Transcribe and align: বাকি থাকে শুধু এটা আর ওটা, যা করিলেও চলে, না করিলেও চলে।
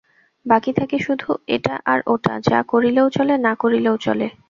বাকি 0.45 0.71
থাকে 0.73 0.97
শুধু 0.99 1.29
এটা 1.47 1.73
আর 1.85 1.99
ওটা, 2.07 2.33
যা 2.49 2.59
করিলেও 2.63 3.07
চলে, 3.09 3.33
না 3.37 3.53
করিলেও 3.55 3.95
চলে। 3.97 4.27